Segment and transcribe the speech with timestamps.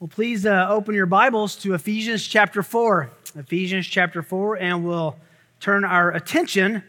[0.00, 3.10] Well, please uh, open your Bibles to Ephesians chapter 4.
[3.36, 5.14] Ephesians chapter 4, and we'll
[5.60, 6.82] turn our attention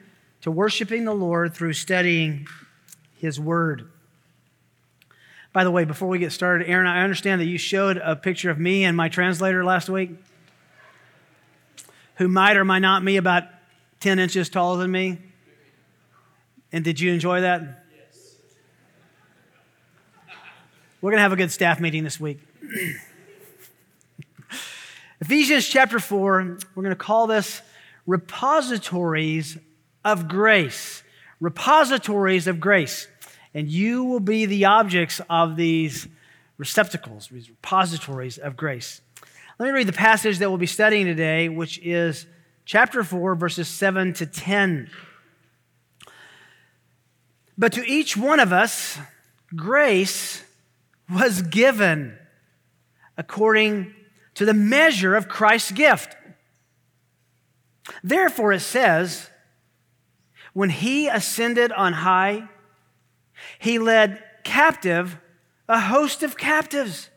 [0.43, 2.47] to worshiping the Lord through studying
[3.17, 3.91] His Word.
[5.51, 8.49] By the way, before we get started, Aaron, I understand that you showed a picture
[8.49, 10.11] of me and my translator last week,
[12.15, 13.43] who might or might not be about
[13.99, 15.17] 10 inches taller than me.
[16.71, 17.83] And did you enjoy that?
[17.93, 18.35] Yes.
[21.01, 22.39] We're going to have a good staff meeting this week.
[25.21, 27.61] Ephesians chapter 4, we're going to call this
[28.05, 29.57] repositories
[30.05, 31.03] of grace.
[31.39, 33.07] Repositories of grace.
[33.53, 36.07] And you will be the objects of these
[36.57, 39.01] receptacles, these repositories of grace.
[39.59, 42.25] Let me read the passage that we'll be studying today, which is
[42.65, 44.89] chapter 4, verses 7 to 10.
[47.57, 48.97] But to each one of us,
[49.55, 50.43] grace
[51.09, 52.17] was given
[53.21, 53.93] according
[54.33, 56.15] to the measure of Christ's gift.
[58.03, 59.29] Therefore, it says,
[60.53, 62.49] when he ascended on high,
[63.59, 65.19] he led captive
[65.69, 67.11] a host of captives,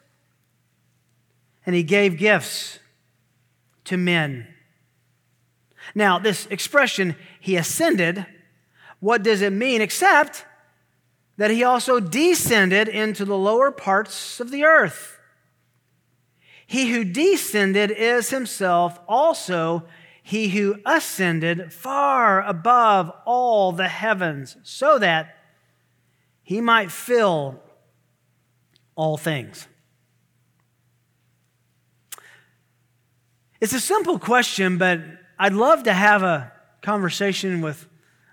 [1.65, 2.81] and he gave gifts
[3.85, 4.47] to men.
[5.95, 8.27] Now, this expression, he ascended,
[9.01, 10.45] what does it mean except
[11.39, 15.14] that he also descended into the lower parts of the earth?
[16.67, 19.85] He who descended is himself also
[20.27, 25.37] he who ascended far above all the heavens, so that
[26.43, 27.61] he might fill
[28.95, 29.69] all things.
[33.61, 35.01] It's a simple question, but
[35.39, 37.87] I'd love to have a conversation with,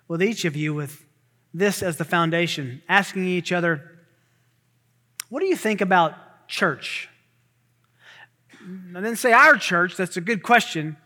[0.07, 1.05] with each of you with
[1.53, 3.99] this as the foundation, asking each other,
[5.27, 7.09] what do you think about church?
[8.95, 10.97] I didn't say our church, that's a good question,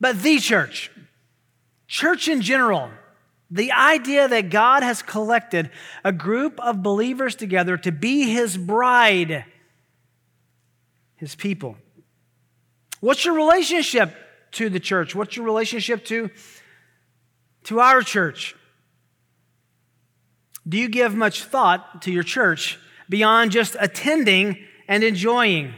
[0.00, 0.90] but the church.
[1.86, 2.90] Church in general.
[3.50, 5.70] The idea that God has collected
[6.02, 9.44] a group of believers together to be his bride,
[11.14, 11.76] his people.
[13.00, 14.14] What's your relationship
[14.52, 15.14] to the church?
[15.14, 16.30] What's your relationship to,
[17.64, 18.56] to our church?
[20.68, 24.58] Do you give much thought to your church beyond just attending
[24.88, 25.74] and enjoying?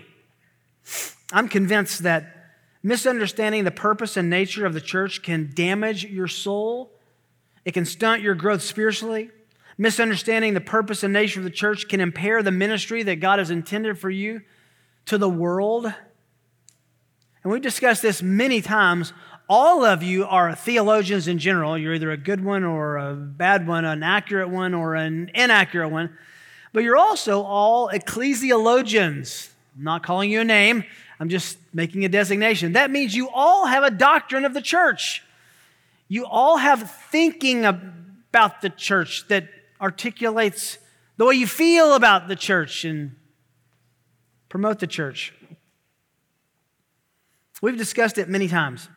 [1.32, 6.92] I'm convinced that misunderstanding the purpose and nature of the church can damage your soul,
[7.64, 9.30] it can stunt your growth spiritually.
[9.76, 13.50] Misunderstanding the purpose and nature of the church can impair the ministry that God has
[13.50, 14.42] intended for you
[15.06, 15.84] to the world.
[15.84, 19.12] And we've discussed this many times.
[19.48, 21.78] All of you are theologians in general.
[21.78, 25.90] You're either a good one or a bad one, an accurate one or an inaccurate
[25.90, 26.16] one.
[26.72, 29.50] But you're also all ecclesiologians.
[29.78, 30.82] I'm not calling you a name,
[31.20, 32.72] I'm just making a designation.
[32.72, 35.22] That means you all have a doctrine of the church.
[36.08, 39.48] You all have thinking about the church that
[39.80, 40.78] articulates
[41.16, 43.14] the way you feel about the church and
[44.48, 45.32] promote the church.
[47.62, 48.88] We've discussed it many times.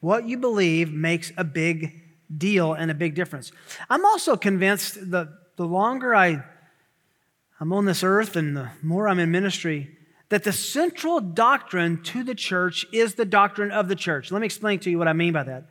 [0.00, 2.02] What you believe makes a big
[2.36, 3.52] deal and a big difference.
[3.88, 6.42] I'm also convinced that the longer I,
[7.58, 9.96] I'm on this earth and the more I'm in ministry,
[10.30, 14.32] that the central doctrine to the church is the doctrine of the church.
[14.32, 15.64] Let me explain to you what I mean by that.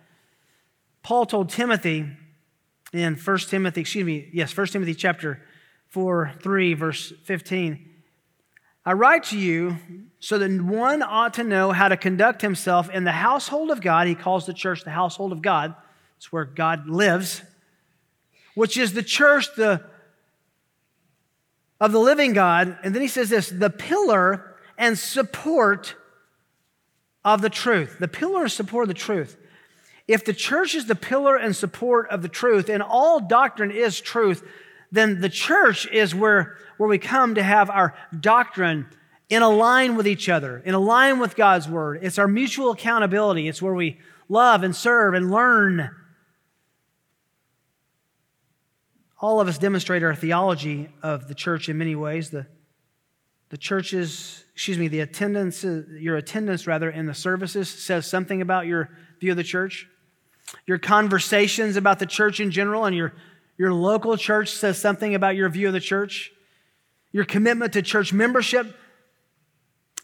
[1.01, 2.05] Paul told Timothy
[2.91, 5.41] in 1 Timothy, excuse me, yes, 1 Timothy chapter
[5.87, 7.85] 4, 3, verse 15.
[8.85, 9.77] I write to you
[10.19, 14.07] so that one ought to know how to conduct himself in the household of God.
[14.07, 15.73] He calls the church the household of God.
[16.17, 17.43] It's where God lives,
[18.55, 19.85] which is the church, the
[21.79, 22.77] of the living God.
[22.83, 24.48] And then he says this the pillar
[24.79, 25.95] and support
[27.23, 27.97] of the truth.
[27.99, 29.37] The pillar and support of the truth.
[30.07, 34.01] If the church is the pillar and support of the truth, and all doctrine is
[34.01, 34.43] truth,
[34.91, 38.87] then the church is where, where we come to have our doctrine
[39.29, 41.99] in a line with each other, in a line with God's word.
[42.01, 43.47] It's our mutual accountability.
[43.47, 43.99] It's where we
[44.29, 45.91] love and serve and learn.
[49.19, 52.31] All of us demonstrate our theology of the church in many ways.
[52.31, 52.47] The,
[53.49, 58.67] the church's excuse me, the attendance, your attendance rather in the services says something about
[58.67, 58.89] your
[59.21, 59.87] view of the church.
[60.65, 63.13] Your conversations about the church in general and your,
[63.57, 66.33] your local church says something about your view of the church.
[67.13, 68.75] Your commitment to church membership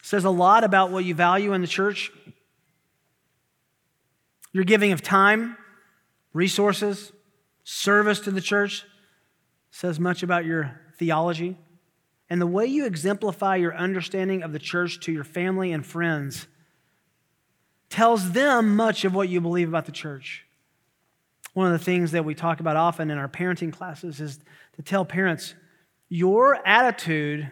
[0.01, 2.13] says a lot about what you value in the church.
[4.53, 5.57] Your giving of time,
[6.31, 7.11] resources,
[7.65, 8.85] service to the church
[9.69, 11.57] says much about your theology.
[12.29, 16.47] And the way you exemplify your understanding of the church to your family and friends
[17.89, 20.45] tells them much of what you believe about the church.
[21.53, 24.39] One of the things that we talk about often in our parenting classes is
[24.75, 25.55] to tell parents
[26.09, 27.49] your attitude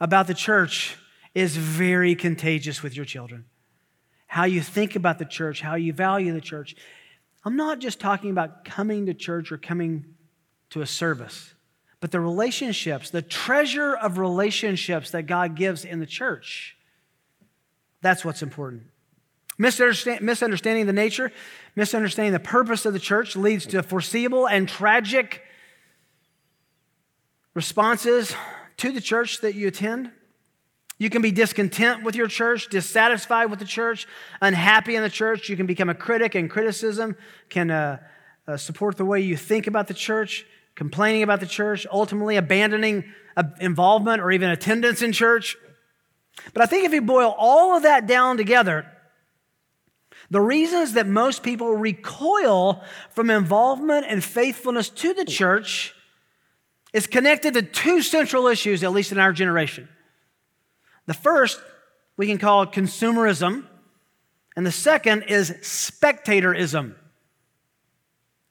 [0.00, 0.96] about the church
[1.34, 3.44] is very contagious with your children.
[4.26, 6.74] How you think about the church, how you value the church.
[7.44, 10.04] I'm not just talking about coming to church or coming
[10.70, 11.54] to a service,
[12.00, 16.76] but the relationships, the treasure of relationships that God gives in the church.
[18.00, 18.84] That's what's important.
[19.58, 21.32] misunderstanding the nature,
[21.74, 25.42] misunderstanding the purpose of the church leads to foreseeable and tragic
[27.54, 28.34] responses
[28.76, 30.12] to the church that you attend.
[30.98, 34.06] You can be discontent with your church, dissatisfied with the church,
[34.40, 35.48] unhappy in the church.
[35.48, 37.16] You can become a critic, and criticism
[37.48, 37.98] can uh,
[38.46, 40.44] uh, support the way you think about the church,
[40.78, 43.02] complaining about the church, ultimately abandoning
[43.36, 45.56] uh, involvement or even attendance in church.
[46.54, 48.86] But I think if you boil all of that down together,
[50.30, 55.96] the reasons that most people recoil from involvement and faithfulness to the church
[56.92, 59.88] is connected to two central issues, at least in our generation.
[61.06, 61.60] The first
[62.16, 63.66] we can call consumerism,
[64.54, 66.94] and the second is spectatorism.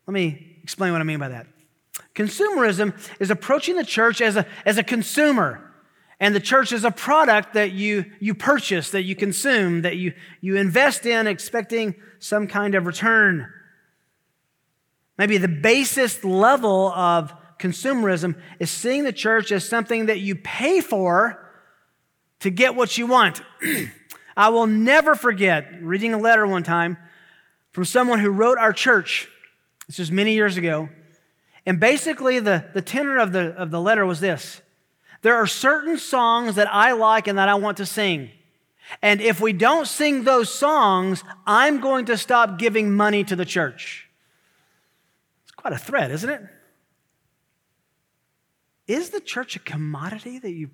[0.05, 1.47] Let me explain what I mean by that.
[2.17, 5.71] Consumerism is approaching the church as a, as a consumer,
[6.19, 10.13] and the church is a product that you, you purchase, that you consume, that you,
[10.41, 13.53] you invest in, expecting some kind of return.
[15.19, 20.81] Maybe the basest level of consumerism is seeing the church as something that you pay
[20.81, 21.47] for
[22.39, 23.43] to get what you want.
[24.35, 26.97] I will never forget reading a letter one time
[27.73, 29.27] from someone who wrote our church.
[29.85, 30.89] This was many years ago.
[31.67, 34.61] And basically, the, the tenor of the, of the letter was this
[35.21, 38.31] There are certain songs that I like and that I want to sing.
[39.01, 43.43] And if we don't sing those songs, I'm going to stop giving money to the
[43.43, 44.07] church.
[45.43, 46.41] It's quite a threat, isn't it?
[48.87, 50.69] Is the church a commodity that you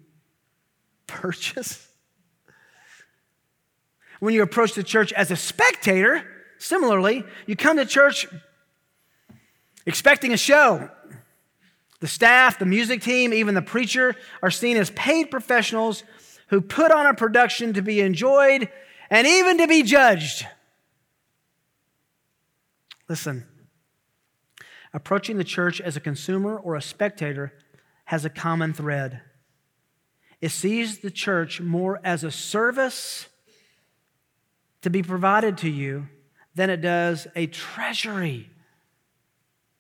[1.08, 1.88] purchase.
[4.20, 6.24] When you approach the church as a spectator,
[6.60, 8.28] similarly, you come to church
[9.86, 10.90] expecting a show.
[12.00, 16.04] The staff, the music team, even the preacher are seen as paid professionals
[16.48, 18.70] who put on a production to be enjoyed
[19.10, 20.46] and even to be judged.
[23.08, 23.46] Listen,
[24.94, 27.54] approaching the church as a consumer or a spectator
[28.06, 29.22] has a common thread.
[30.42, 33.28] It sees the church more as a service
[34.82, 36.10] to be provided to you
[36.54, 38.50] than it does a treasury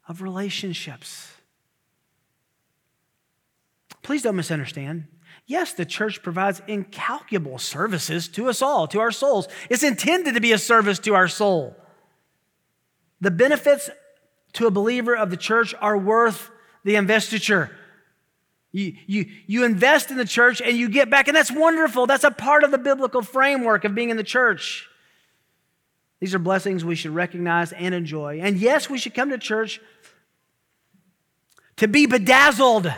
[0.07, 1.31] of relationships.
[4.01, 5.05] Please don't misunderstand.
[5.45, 9.47] Yes, the church provides incalculable services to us all, to our souls.
[9.69, 11.75] It's intended to be a service to our soul.
[13.19, 13.89] The benefits
[14.53, 16.49] to a believer of the church are worth
[16.83, 17.71] the investiture.
[18.71, 22.07] You, you, you invest in the church and you get back, and that's wonderful.
[22.07, 24.89] That's a part of the biblical framework of being in the church.
[26.23, 28.39] These are blessings we should recognize and enjoy.
[28.39, 29.81] And yes, we should come to church
[31.75, 32.89] to be bedazzled,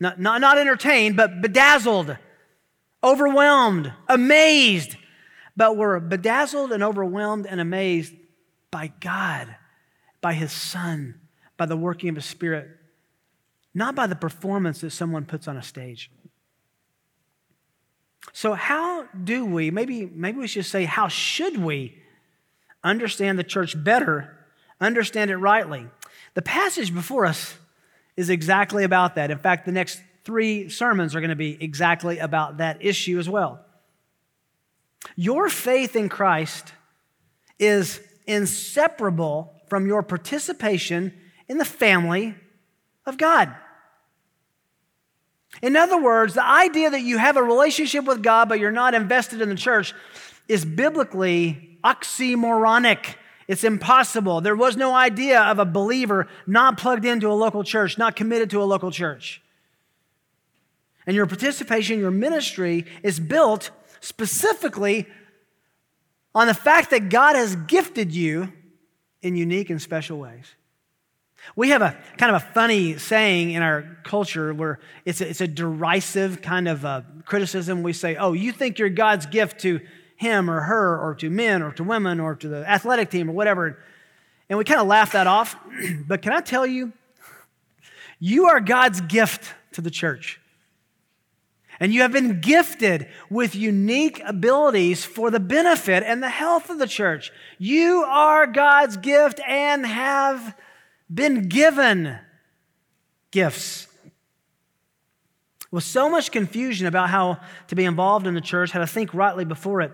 [0.00, 2.16] not, not, not entertained, but bedazzled,
[3.04, 4.96] overwhelmed, amazed.
[5.56, 8.12] But we're bedazzled and overwhelmed and amazed
[8.72, 9.54] by God,
[10.20, 11.20] by His Son,
[11.56, 12.68] by the working of His Spirit
[13.74, 16.10] not by the performance that someone puts on a stage.
[18.32, 22.03] So, how do we, maybe, maybe we should say, how should we
[22.84, 24.36] understand the church better,
[24.80, 25.88] understand it rightly?
[26.34, 27.56] The passage before us
[28.16, 29.30] is exactly about that.
[29.30, 33.28] In fact, the next three sermons are going to be exactly about that issue as
[33.28, 33.64] well.
[35.16, 36.72] Your faith in Christ
[37.58, 41.12] is inseparable from your participation
[41.48, 42.34] in the family
[43.06, 43.54] of God.
[45.62, 48.94] In other words, the idea that you have a relationship with God but you're not
[48.94, 49.94] invested in the church
[50.48, 53.16] is biblically oxymoronic.
[53.46, 54.40] It's impossible.
[54.40, 58.50] There was no idea of a believer not plugged into a local church, not committed
[58.50, 59.42] to a local church.
[61.06, 65.06] And your participation, your ministry is built specifically
[66.34, 68.52] on the fact that God has gifted you
[69.22, 70.54] in unique and special ways.
[71.56, 75.42] We have a kind of a funny saying in our culture where it's a, it's
[75.42, 77.82] a derisive kind of criticism.
[77.82, 79.80] We say, oh, you think you're God's gift to
[80.16, 83.32] him or her or to men or to women or to the athletic team or
[83.32, 83.78] whatever.
[84.48, 85.56] And we kind of laugh that off.
[86.06, 86.92] but can I tell you,
[88.18, 90.40] you are God's gift to the church.
[91.80, 96.78] And you have been gifted with unique abilities for the benefit and the health of
[96.78, 97.32] the church.
[97.58, 100.56] You are God's gift and have
[101.12, 102.18] been given
[103.32, 103.88] gifts.
[105.72, 109.12] With so much confusion about how to be involved in the church, how to think
[109.12, 109.90] rightly before it,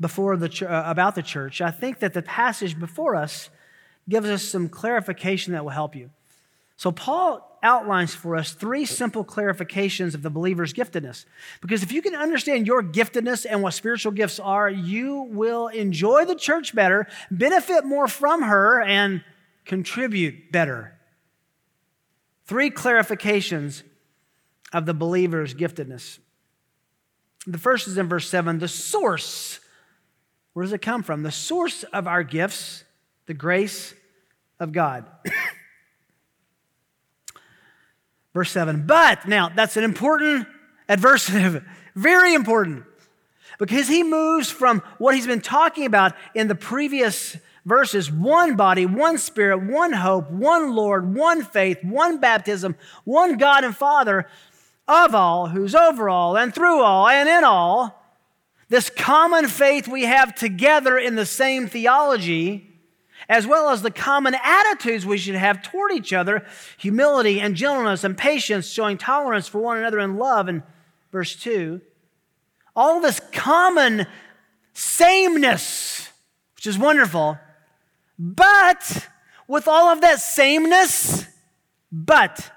[0.00, 3.50] before the uh, about the church, I think that the passage before us
[4.08, 6.10] gives us some clarification that will help you.
[6.76, 11.26] So Paul outlines for us three simple clarifications of the believer's giftedness.
[11.60, 16.24] Because if you can understand your giftedness and what spiritual gifts are, you will enjoy
[16.24, 19.22] the church better, benefit more from her, and
[19.66, 20.98] contribute better.
[22.46, 23.82] Three clarifications
[24.72, 26.18] of the believer's giftedness.
[27.46, 29.60] The first is in verse 7 the source.
[30.60, 31.22] Where does it come from?
[31.22, 32.84] The source of our gifts,
[33.24, 33.94] the grace
[34.58, 35.06] of God.
[38.34, 38.86] verse 7.
[38.86, 40.46] But, now that's an important
[40.86, 41.64] adversative,
[41.94, 42.84] very important,
[43.58, 48.84] because he moves from what he's been talking about in the previous verses one body,
[48.84, 54.26] one spirit, one hope, one Lord, one faith, one baptism, one God and Father
[54.86, 57.99] of all, who's over all and through all and in all.
[58.70, 62.70] This common faith we have together in the same theology,
[63.28, 66.46] as well as the common attitudes we should have toward each other
[66.78, 70.48] humility and gentleness and patience, showing tolerance for one another in love.
[70.48, 70.62] In
[71.10, 71.80] verse 2,
[72.76, 74.06] all this common
[74.72, 76.08] sameness,
[76.54, 77.38] which is wonderful,
[78.20, 79.08] but
[79.48, 81.26] with all of that sameness,
[81.90, 82.52] but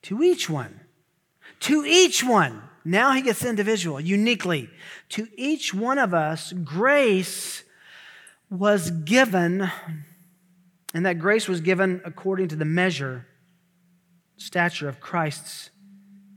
[0.00, 0.80] to each one,
[1.60, 4.70] to each one, now he gets individual, uniquely.
[5.10, 7.62] To each one of us, grace
[8.50, 9.70] was given,
[10.94, 13.26] and that grace was given according to the measure,
[14.36, 15.70] stature of Christ's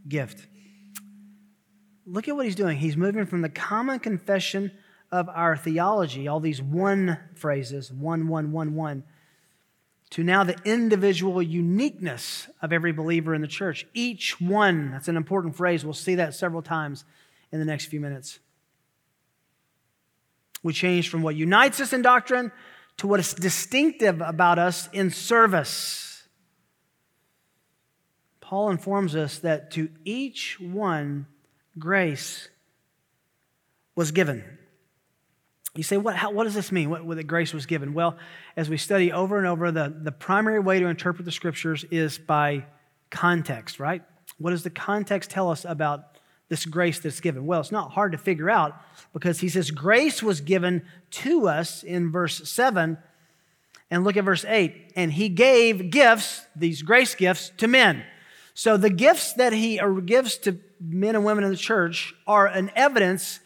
[0.08, 0.48] gift.
[2.06, 2.78] Look at what he's doing.
[2.78, 4.72] He's moving from the common confession
[5.12, 9.04] of our theology, all these one phrases, one, one, one, one,
[10.12, 13.86] to now the individual uniqueness of every believer in the church.
[13.94, 15.84] Each one, that's an important phrase.
[15.84, 17.06] We'll see that several times
[17.52, 18.40] in the next few minutes.
[20.64, 22.52] We change from what unites us in doctrine
[22.98, 26.28] to what is distinctive about us in service.
[28.42, 31.26] Paul informs us that to each one,
[31.80, 32.50] grace
[33.96, 34.44] was given.
[35.76, 36.90] You say, what, how, what does this mean?
[36.90, 37.94] What, what the grace was given?
[37.94, 38.18] Well,
[38.58, 42.18] as we study over and over, the, the primary way to interpret the scriptures is
[42.18, 42.66] by
[43.10, 44.04] context, right?
[44.38, 46.18] What does the context tell us about
[46.50, 47.46] this grace that's given?
[47.46, 48.76] Well, it's not hard to figure out
[49.14, 52.98] because he says grace was given to us in verse 7.
[53.90, 54.94] And look at verse 8.
[54.98, 58.04] And he gave gifts, these grace gifts, to men.
[58.54, 62.72] So the gifts that he gives to men and women in the church are an
[62.76, 63.40] evidence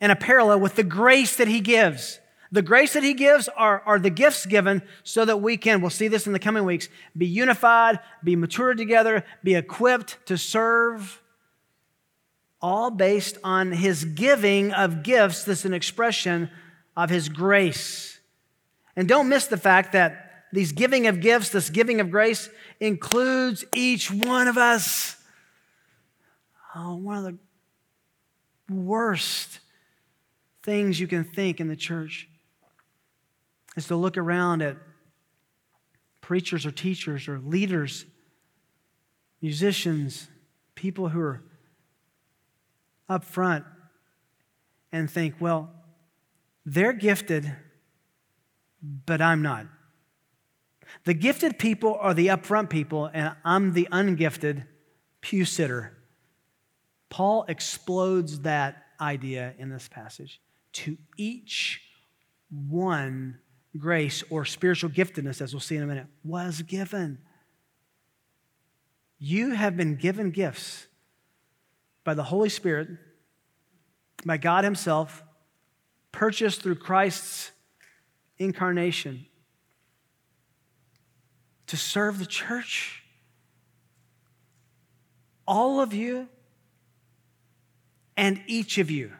[0.00, 2.20] and a parallel with the grace that he gives.
[2.52, 5.90] The grace that he gives are, are the gifts given so that we can, we'll
[5.90, 11.20] see this in the coming weeks, be unified, be matured together, be equipped to serve,
[12.62, 16.50] all based on his giving of gifts that's an expression
[16.96, 18.20] of his grace.
[18.94, 22.48] And don't miss the fact that these giving of gifts, this giving of grace,
[22.80, 25.16] includes each one of us.
[26.74, 29.60] Oh, one of the worst
[30.66, 32.28] things you can think in the church
[33.76, 34.76] is to look around at
[36.20, 38.04] preachers or teachers or leaders,
[39.40, 40.28] musicians,
[40.74, 41.44] people who are
[43.08, 43.64] up front
[44.90, 45.70] and think, well,
[46.64, 47.54] they're gifted,
[48.82, 49.66] but I'm not.
[51.04, 54.64] The gifted people are the upfront people, and I'm the ungifted
[55.20, 55.96] pew sitter.
[57.08, 60.40] Paul explodes that idea in this passage
[60.76, 61.80] to each
[62.50, 63.38] one
[63.78, 67.18] grace or spiritual giftedness, as we'll see in a minute, was given.
[69.18, 70.86] You have been given gifts
[72.04, 72.88] by the Holy Spirit,
[74.24, 75.22] by God Himself,
[76.12, 77.52] purchased through Christ's
[78.38, 79.26] incarnation
[81.68, 83.02] to serve the church.
[85.48, 86.28] All of you
[88.16, 89.12] and each of you.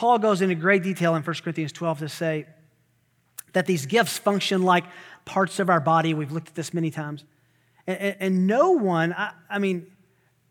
[0.00, 2.46] Paul goes into great detail in 1 Corinthians 12 to say
[3.52, 4.84] that these gifts function like
[5.26, 6.14] parts of our body.
[6.14, 7.22] We've looked at this many times.
[7.86, 9.86] And, and, and no one, I, I, mean,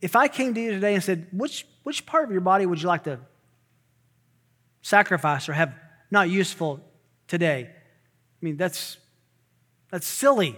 [0.01, 2.79] if I came to you today and said, which, which part of your body would
[2.79, 3.19] you like to
[4.83, 5.73] sacrifice or have
[6.11, 6.79] not useful
[7.27, 7.71] today?
[7.71, 8.97] I mean, that's,
[9.89, 10.55] that's silly.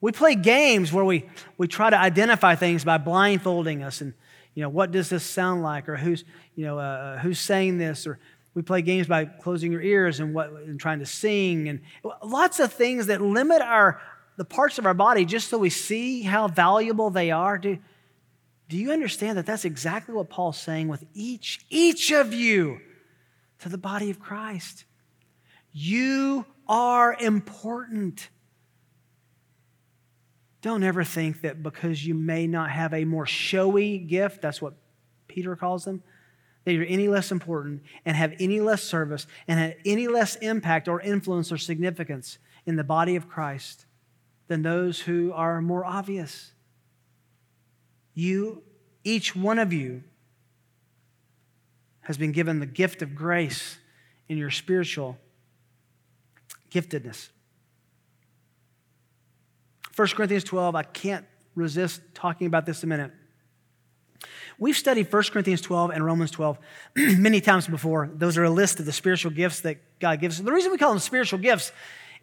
[0.00, 4.14] We play games where we, we try to identify things by blindfolding us and,
[4.54, 5.88] you know, what does this sound like?
[5.88, 8.06] Or who's, you know, uh, who's saying this?
[8.06, 8.18] Or
[8.54, 11.80] we play games by closing your ears and, what, and trying to sing and
[12.22, 14.00] lots of things that limit our,
[14.36, 17.58] the parts of our body just so we see how valuable they are.
[17.58, 17.78] Do,
[18.68, 22.80] do you understand that that's exactly what Paul's saying with each, each of you
[23.58, 24.84] to the body of Christ?
[25.72, 28.28] You are important.
[30.64, 34.72] Don't ever think that because you may not have a more showy gift, that's what
[35.28, 36.02] Peter calls them,
[36.64, 40.88] that you're any less important and have any less service and have any less impact
[40.88, 43.84] or influence or significance in the body of Christ
[44.48, 46.52] than those who are more obvious.
[48.14, 48.62] You,
[49.04, 50.02] each one of you,
[52.00, 53.76] has been given the gift of grace
[54.30, 55.18] in your spiritual
[56.70, 57.28] giftedness.
[59.96, 61.24] 1 Corinthians 12, I can't
[61.54, 63.12] resist talking about this a minute.
[64.58, 66.58] We've studied 1 Corinthians 12 and Romans 12
[66.96, 68.10] many times before.
[68.12, 70.42] Those are a list of the spiritual gifts that God gives.
[70.42, 71.72] The reason we call them spiritual gifts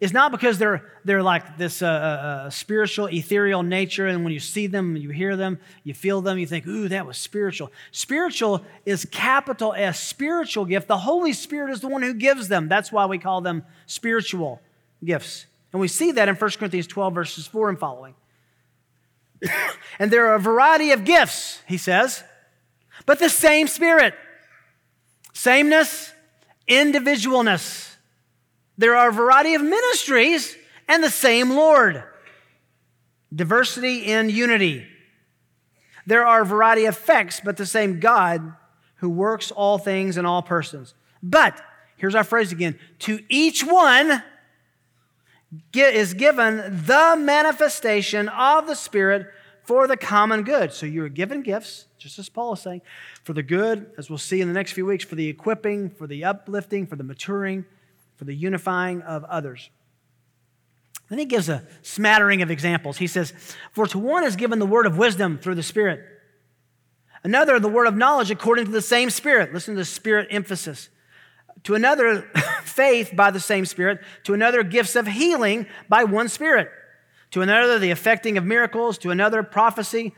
[0.00, 4.32] is not because they're, they're like this uh, uh, uh, spiritual, ethereal nature, and when
[4.32, 7.70] you see them, you hear them, you feel them, you think, ooh, that was spiritual.
[7.92, 10.88] Spiritual is capital S, spiritual gift.
[10.88, 12.68] The Holy Spirit is the one who gives them.
[12.68, 14.60] That's why we call them spiritual
[15.04, 15.46] gifts.
[15.72, 18.14] And we see that in 1 Corinthians 12, verses 4 and following.
[19.98, 22.22] and there are a variety of gifts, he says,
[23.06, 24.14] but the same Spirit.
[25.32, 26.12] Sameness,
[26.68, 27.96] individualness.
[28.78, 30.56] There are a variety of ministries
[30.88, 32.02] and the same Lord.
[33.34, 34.86] Diversity in unity.
[36.06, 38.54] There are a variety of effects, but the same God
[38.96, 40.94] who works all things in all persons.
[41.22, 41.60] But,
[41.96, 44.22] here's our phrase again to each one
[45.74, 49.26] is given the manifestation of the Spirit
[49.64, 50.72] for the common good.
[50.72, 52.82] So you are given gifts, just as Paul is saying,
[53.22, 56.06] for the good, as we'll see in the next few weeks, for the equipping, for
[56.06, 57.64] the uplifting, for the maturing
[58.22, 59.68] for the unifying of others.
[61.08, 62.98] Then he gives a smattering of examples.
[62.98, 63.32] He says,
[63.72, 66.06] For to one is given the word of wisdom through the Spirit,
[67.24, 69.52] another the word of knowledge according to the same Spirit.
[69.52, 70.88] Listen to the Spirit emphasis.
[71.64, 72.22] To another,
[72.64, 74.00] faith by the same Spirit.
[74.24, 76.70] To another, gifts of healing by one Spirit.
[77.32, 78.98] To another, the effecting of miracles.
[78.98, 80.14] To another, prophecy.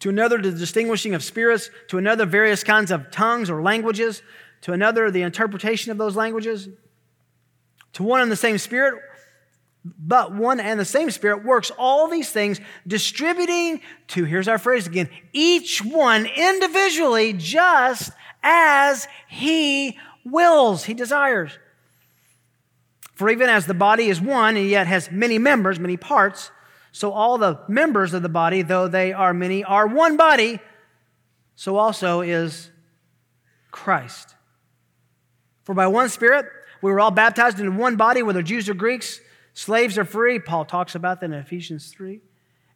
[0.00, 1.70] To another, the distinguishing of spirits.
[1.88, 4.22] To another, various kinds of tongues or languages.
[4.62, 6.68] To another, the interpretation of those languages
[7.96, 9.02] to one and the same Spirit,
[9.82, 14.86] but one and the same Spirit works all these things, distributing to, here's our phrase
[14.86, 18.12] again, each one individually just
[18.42, 21.58] as He wills, He desires.
[23.14, 26.50] For even as the body is one and yet has many members, many parts,
[26.92, 30.60] so all the members of the body, though they are many, are one body,
[31.54, 32.70] so also is
[33.70, 34.34] Christ.
[35.64, 36.46] For by one Spirit,
[36.80, 39.20] we were all baptized into one body, whether Jews or Greeks,
[39.52, 40.38] slaves or free.
[40.38, 42.20] Paul talks about that in Ephesians 3.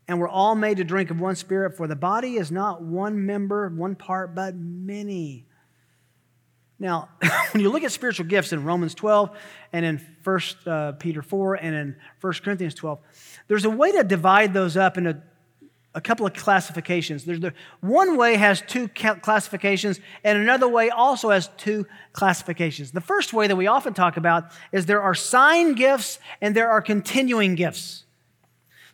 [0.08, 3.24] And we're all made to drink of one spirit, for the body is not one
[3.24, 5.46] member, one part, but many.
[6.80, 7.10] Now,
[7.52, 9.30] when you look at spiritual gifts in Romans 12
[9.72, 12.98] and in 1 uh, Peter 4 and in 1 Corinthians 12,
[13.46, 15.22] there's a way to divide those up into
[15.94, 17.24] a couple of classifications.
[17.24, 22.92] There's the, one way has two classifications, and another way also has two classifications.
[22.92, 26.70] The first way that we often talk about is there are sign gifts and there
[26.70, 28.04] are continuing gifts.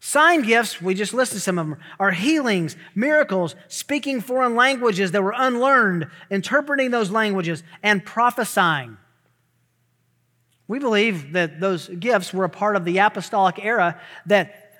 [0.06, 5.20] Sign gifts, we just listed some of them, are healings, miracles, speaking foreign languages that
[5.20, 8.98] were unlearned, interpreting those languages, and prophesying.
[10.68, 14.74] We believe that those gifts were a part of the apostolic era that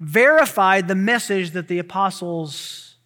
[0.00, 2.96] verified the message that the apostles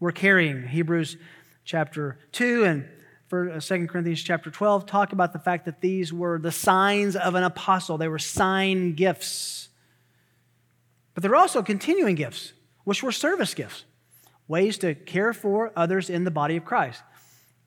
[0.00, 0.68] were carrying.
[0.68, 1.16] Hebrews
[1.64, 2.86] chapter 2 and
[3.30, 7.34] 2 uh, Corinthians chapter 12 talk about the fact that these were the signs of
[7.34, 7.96] an apostle.
[7.96, 9.67] They were sign gifts.
[11.18, 12.52] But there are also continuing gifts,
[12.84, 13.82] which were service gifts,
[14.46, 17.02] ways to care for others in the body of Christ.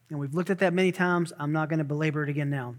[0.08, 1.34] And we've looked at that many times.
[1.38, 2.76] I'm not going to belabor it again now.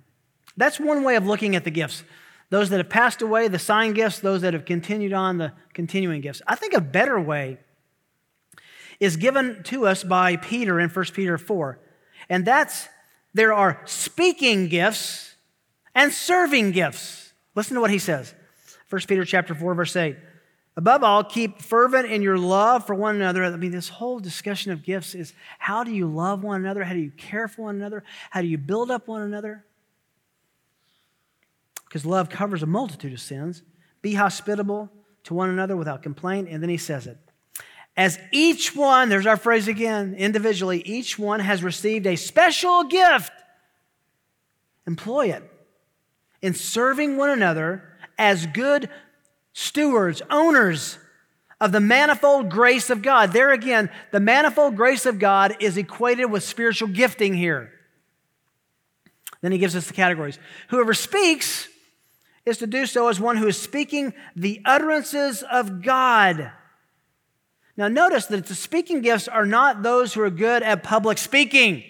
[0.57, 2.03] That's one way of looking at the gifts
[2.49, 6.21] those that have passed away, the sign gifts, those that have continued on, the continuing
[6.21, 6.41] gifts.
[6.47, 7.59] I think a better way
[8.99, 11.79] is given to us by Peter in 1 Peter 4.
[12.29, 12.87] And that's
[13.35, 15.35] there are speaking gifts
[15.93, 17.31] and serving gifts.
[17.53, 18.33] Listen to what he says.
[18.89, 20.17] 1 Peter chapter 4 verse 8.
[20.75, 23.43] Above all, keep fervent in your love for one another.
[23.43, 26.83] I mean, this whole discussion of gifts is how do you love one another?
[26.83, 28.03] How do you care for one another?
[28.31, 29.63] How do you build up one another?
[31.93, 33.61] because love covers a multitude of sins.
[34.01, 34.89] Be hospitable
[35.25, 36.49] to one another without complaint.
[36.49, 37.19] And then he says it.
[37.95, 43.31] As each one, there's our phrase again, individually, each one has received a special gift.
[44.87, 45.43] Employ it
[46.41, 47.83] in serving one another
[48.17, 48.89] as good
[49.53, 50.97] stewards, owners
[51.61, 53.31] of the manifold grace of God.
[53.31, 57.71] There again, the manifold grace of God is equated with spiritual gifting here.
[59.41, 60.39] Then he gives us the categories.
[60.69, 61.67] Whoever speaks
[62.45, 66.51] is to do so as one who is speaking the utterances of God.
[67.75, 71.83] Now, notice that the speaking gifts are not those who are good at public speaking.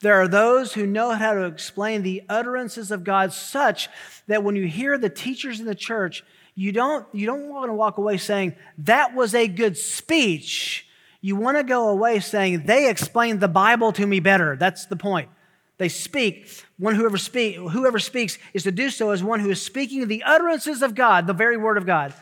[0.00, 3.88] There are those who know how to explain the utterances of God such
[4.28, 6.24] that when you hear the teachers in the church,
[6.60, 10.86] you don't, you don't want to walk away saying, that was a good speech.
[11.22, 14.56] You want to go away saying, they explained the Bible to me better.
[14.56, 15.30] That's the point.
[15.78, 16.52] They speak.
[16.76, 20.22] One whoever, speak, whoever speaks is to do so as one who is speaking the
[20.22, 22.12] utterances of God, the very word of God.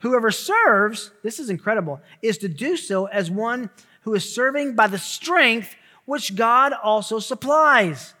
[0.00, 3.70] Whoever serves, this is incredible, is to do so as one
[4.02, 8.12] who is serving by the strength which God also supplies.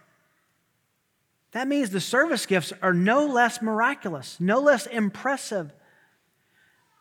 [1.52, 5.72] That means the service gifts are no less miraculous, no less impressive.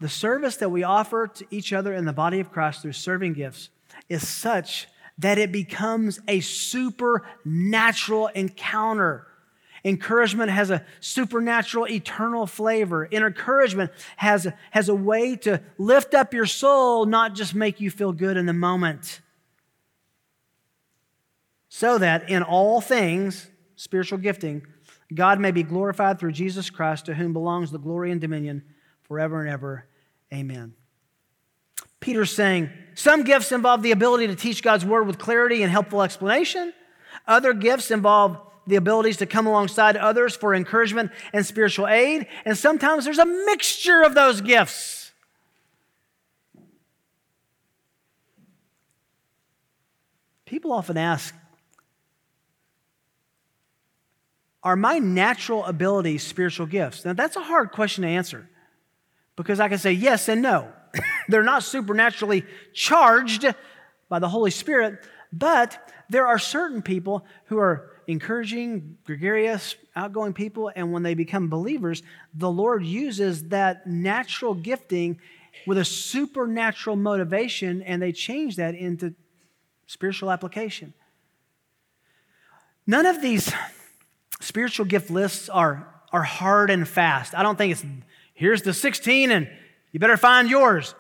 [0.01, 3.33] The service that we offer to each other in the body of Christ through serving
[3.33, 3.69] gifts
[4.07, 9.27] is such that it becomes a supernatural encounter.
[9.83, 13.03] Encouragement has a supernatural, eternal flavor.
[13.11, 17.91] And encouragement has, has a way to lift up your soul, not just make you
[17.91, 19.21] feel good in the moment
[21.69, 23.47] so that in all things,
[23.79, 24.61] spiritual gifting,
[25.13, 28.61] God may be glorified through Jesus Christ, to whom belongs the glory and dominion
[29.03, 29.85] forever and ever.
[30.33, 30.73] Amen.
[32.01, 36.01] Peter's saying some gifts involve the ability to teach God's word with clarity and helpful
[36.01, 36.73] explanation.
[37.25, 38.37] Other gifts involve
[38.67, 42.27] the abilities to come alongside others for encouragement and spiritual aid.
[42.43, 45.11] And sometimes there's a mixture of those gifts.
[50.45, 51.33] People often ask,
[54.63, 57.05] Are my natural abilities spiritual gifts?
[57.05, 58.49] Now, that's a hard question to answer
[59.35, 60.71] because I can say yes and no.
[61.29, 63.45] They're not supernaturally charged
[64.09, 64.99] by the Holy Spirit,
[65.31, 71.47] but there are certain people who are encouraging, gregarious, outgoing people, and when they become
[71.47, 72.01] believers,
[72.33, 75.19] the Lord uses that natural gifting
[75.67, 79.13] with a supernatural motivation and they change that into
[79.85, 80.93] spiritual application.
[82.87, 83.53] None of these
[84.39, 87.35] spiritual gift lists are, are hard and fast.
[87.35, 87.85] I don't think it's
[88.33, 89.49] here's the 16 and
[89.91, 90.95] you better find yours.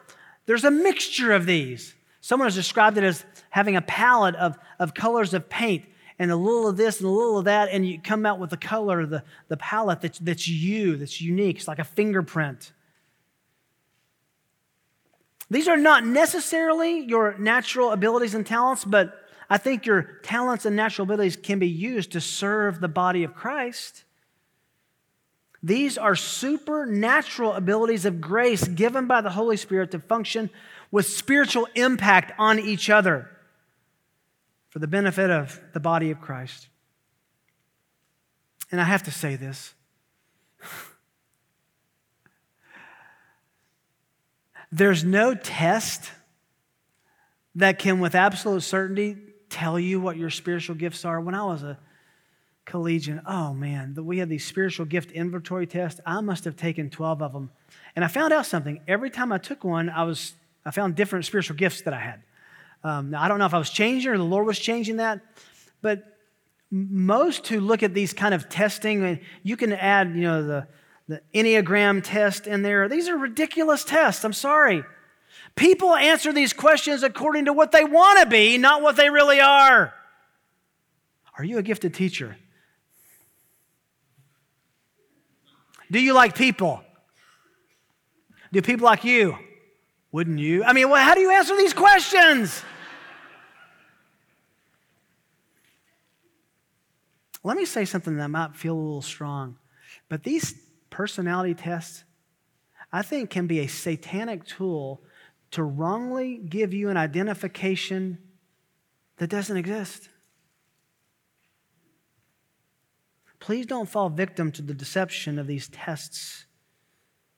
[0.45, 1.93] There's a mixture of these.
[2.21, 5.85] Someone has described it as having a palette of, of colors of paint
[6.17, 8.49] and a little of this and a little of that, and you come out with
[8.49, 11.57] the color, the, the palette that's, that's you, that's unique.
[11.57, 12.73] It's like a fingerprint.
[15.49, 19.15] These are not necessarily your natural abilities and talents, but
[19.49, 23.33] I think your talents and natural abilities can be used to serve the body of
[23.33, 24.03] Christ.
[25.63, 30.49] These are supernatural abilities of grace given by the Holy Spirit to function
[30.91, 33.29] with spiritual impact on each other
[34.69, 36.67] for the benefit of the body of Christ.
[38.71, 39.73] And I have to say this.
[44.71, 46.11] There's no test
[47.55, 49.17] that can, with absolute certainty,
[49.49, 51.19] tell you what your spiritual gifts are.
[51.19, 51.77] When I was a
[52.65, 55.99] collegian, oh man, we had these spiritual gift inventory tests.
[56.05, 57.51] I must have taken 12 of them.
[57.95, 58.81] And I found out something.
[58.87, 60.33] Every time I took one, I, was,
[60.65, 62.21] I found different spiritual gifts that I had.
[62.83, 65.19] Um, now, I don't know if I was changing or the Lord was changing that,
[65.81, 66.17] but
[66.71, 70.67] most who look at these kind of testing, and you can add, you know, the,
[71.07, 72.87] the Enneagram test in there.
[72.87, 74.23] These are ridiculous tests.
[74.23, 74.83] I'm sorry.
[75.55, 79.39] People answer these questions according to what they want to be, not what they really
[79.39, 79.93] are.
[81.37, 82.37] Are you a gifted teacher?
[85.91, 86.83] Do you like people?
[88.51, 89.37] Do people like you?
[90.11, 90.63] Wouldn't you?
[90.63, 92.63] I mean, well, how do you answer these questions?
[97.43, 99.57] Let me say something that might feel a little strong,
[100.09, 100.55] but these
[100.89, 102.03] personality tests,
[102.91, 105.01] I think, can be a satanic tool
[105.51, 108.17] to wrongly give you an identification
[109.17, 110.09] that doesn't exist.
[113.39, 116.45] Please don't fall victim to the deception of these tests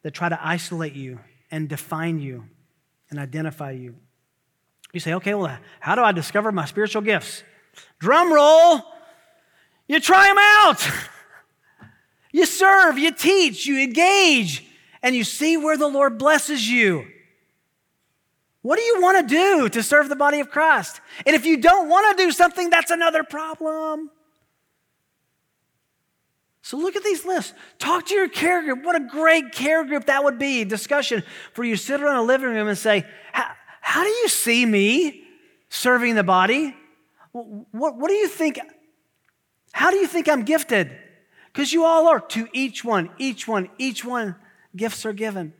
[0.01, 1.19] that try to isolate you
[1.51, 2.45] and define you
[3.09, 3.95] and identify you.
[4.93, 7.43] You say, okay, well, how do I discover my spiritual gifts?
[7.99, 8.81] Drum roll,
[9.87, 10.91] you try them out.
[12.33, 14.65] You serve, you teach, you engage,
[15.03, 17.05] and you see where the Lord blesses you.
[18.61, 21.01] What do you want to do to serve the body of Christ?
[21.25, 24.11] And if you don't want to do something, that's another problem.
[26.61, 27.53] So look at these lists.
[27.79, 28.85] Talk to your care group.
[28.85, 30.63] What a great care group that would be.
[30.63, 33.03] Discussion for you sit around a living room and say,
[33.81, 35.23] How do you see me
[35.69, 36.75] serving the body?
[37.31, 38.59] What, what do you think?
[39.71, 40.91] How do you think I'm gifted?
[41.51, 44.35] Because you all are to each one, each one, each one,
[44.75, 45.53] gifts are given.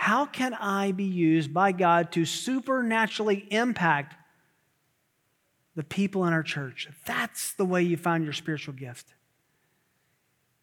[0.00, 4.16] How can I be used by God to supernaturally impact
[5.76, 6.88] the people in our church?
[7.04, 9.12] That's the way you find your spiritual gift.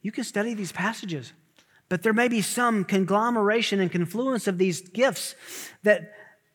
[0.02, 1.34] You can study these passages,
[1.88, 5.36] but there may be some conglomeration and confluence of these gifts
[5.84, 6.14] that,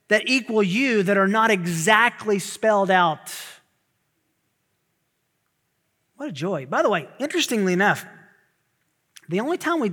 [0.08, 3.32] that equal you that are not exactly spelled out.
[6.16, 6.66] What a joy.
[6.66, 8.04] By the way, interestingly enough,
[9.28, 9.92] the only time we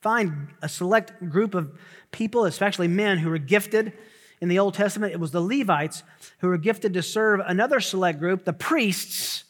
[0.00, 1.78] find a select group of
[2.10, 3.92] people, especially men, who were gifted
[4.40, 6.02] in the Old Testament, it was the Levites
[6.38, 9.44] who were gifted to serve another select group, the priests.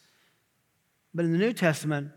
[1.15, 2.11] But in the New Testament,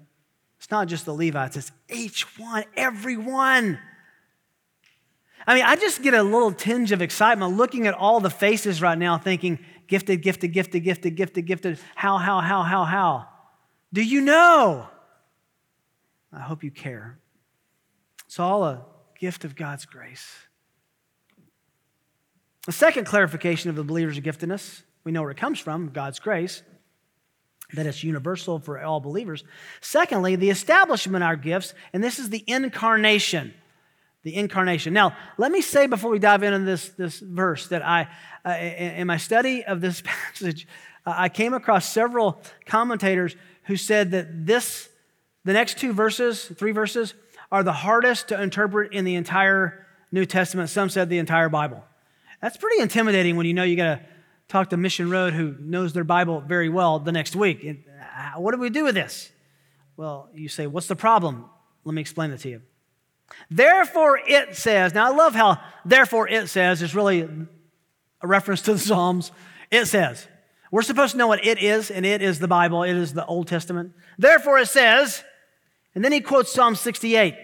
[0.57, 3.79] it's not just the Levites, it's each one, every one.
[5.47, 8.81] I mean, I just get a little tinge of excitement looking at all the faces
[8.81, 11.79] right now, thinking, gifted, gifted, gifted, gifted, gifted, gifted.
[11.95, 13.27] How, how, how, how, how?
[13.91, 14.87] Do you know?
[16.31, 17.17] I hope you care.
[18.29, 18.85] It's all a
[19.19, 20.27] gift of God's grace.
[22.67, 26.61] The second clarification of the believer's giftedness, we know where it comes from God's grace
[27.73, 29.43] that it's universal for all believers.
[29.81, 33.51] Secondly, the establishment of our gifts, and this is the incarnation.
[34.21, 34.93] The incarnation.
[34.93, 38.09] Now, let me say before we dive into this, this verse that I,
[38.45, 40.67] uh, in my study of this passage,
[41.03, 44.87] uh, I came across several commentators who said that this,
[45.45, 47.15] the next two verses, three verses,
[47.51, 50.69] are the hardest to interpret in the entire New Testament.
[50.69, 51.83] Some said the entire Bible.
[52.41, 54.05] That's pretty intimidating when you know you got to
[54.47, 57.65] talk to Mission Road, who knows their Bible very well, the next week.
[57.65, 59.31] Uh, what do we do with this?
[59.97, 61.45] Well, you say, What's the problem?
[61.83, 62.61] Let me explain it to you.
[63.49, 67.29] Therefore, it says, now I love how therefore it says is really
[68.21, 69.31] a reference to the Psalms.
[69.69, 70.27] It says,
[70.71, 73.25] we're supposed to know what it is, and it is the Bible, it is the
[73.25, 73.93] Old Testament.
[74.17, 75.23] Therefore, it says,
[75.95, 77.35] and then he quotes Psalm 68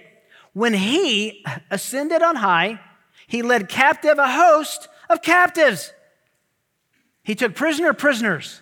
[0.54, 2.80] When he ascended on high,
[3.28, 5.92] he led captive a host of captives.
[7.24, 8.62] He took prisoner prisoners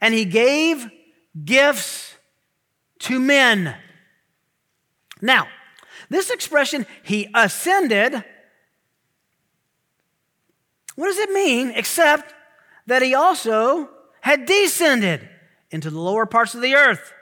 [0.00, 0.90] and he gave
[1.44, 2.16] gifts
[3.00, 3.76] to men.
[5.20, 5.48] Now,
[6.10, 8.24] this expression, he ascended,
[10.96, 12.34] what does it mean except
[12.86, 15.28] that he also had descended
[15.70, 17.12] into the lower parts of the earth?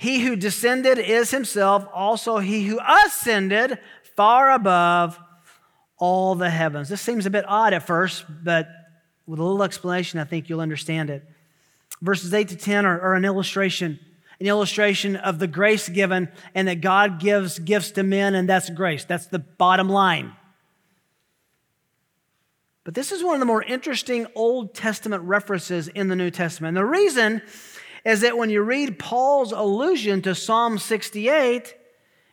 [0.00, 3.78] He who descended is himself also he who ascended
[4.16, 5.20] far above
[5.98, 6.88] all the heavens.
[6.88, 8.66] This seems a bit odd at first, but
[9.26, 11.22] with a little explanation, I think you'll understand it.
[12.00, 14.00] Verses 8 to 10 are, are an illustration,
[14.40, 18.70] an illustration of the grace given and that God gives gifts to men, and that's
[18.70, 19.04] grace.
[19.04, 20.32] That's the bottom line.
[22.84, 26.70] But this is one of the more interesting Old Testament references in the New Testament.
[26.70, 27.42] And the reason
[28.04, 31.74] is that when you read Paul's allusion to Psalm 68,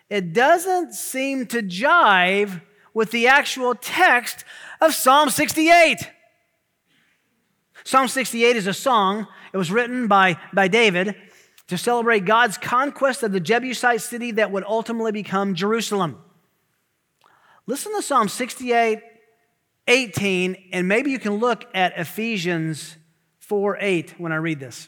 [0.10, 2.62] it doesn't seem to jive
[2.94, 4.46] with the actual text
[4.82, 6.10] of Psalm 68.
[7.84, 9.28] Psalm 68 is a song.
[9.54, 11.16] It was written by, by David
[11.68, 16.18] to celebrate God's conquest of the Jebusite city that would ultimately become Jerusalem.
[17.66, 19.00] Listen to Psalm 68,
[19.88, 22.96] 18, and maybe you can look at Ephesians
[23.40, 24.88] 4 8 when I read this.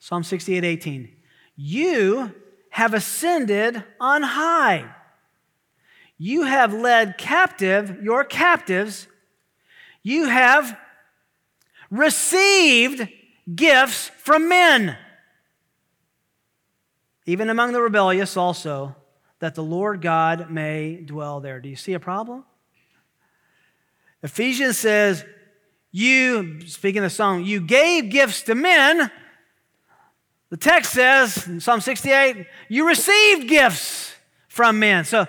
[0.00, 1.16] Psalm 68, 18.
[1.56, 2.34] You
[2.70, 4.90] have ascended on high
[6.22, 9.08] you have led captive your captives.
[10.02, 10.78] You have
[11.90, 13.08] received
[13.52, 14.98] gifts from men,
[17.24, 18.94] even among the rebellious also,
[19.38, 21.58] that the Lord God may dwell there.
[21.58, 22.44] Do you see a problem?
[24.22, 25.24] Ephesians says,
[25.90, 29.10] You, speaking of the song, you gave gifts to men.
[30.50, 34.14] The text says, in Psalm 68, you received gifts
[34.48, 35.04] from men.
[35.04, 35.26] So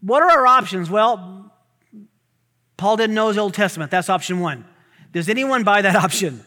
[0.00, 0.90] what are our options?
[0.90, 1.52] Well,
[2.76, 3.90] Paul didn't know his Old Testament.
[3.90, 4.64] That's option one.
[5.12, 6.44] Does anyone buy that option?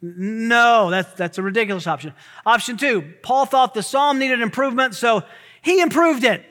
[0.00, 2.12] No, that's, that's a ridiculous option.
[2.46, 5.24] Option two, Paul thought the psalm needed improvement, so
[5.60, 6.44] he improved it.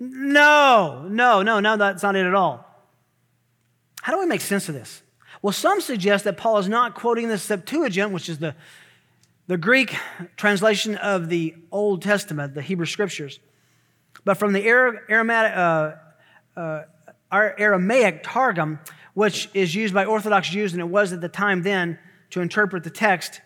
[0.00, 2.68] No, no, no, no, that's not it at all.
[4.02, 5.02] How do we make sense of this?
[5.42, 8.56] Well, some suggest that Paul is not quoting the Septuagint, which is the
[9.46, 9.96] the Greek
[10.36, 13.40] translation of the Old Testament, the Hebrew Scriptures.
[14.24, 15.92] But from the Aramaic, uh,
[16.56, 16.82] uh,
[17.30, 18.78] Aramaic Targum,
[19.14, 21.98] which is used by Orthodox Jews, and it was at the time then
[22.30, 23.40] to interpret the text,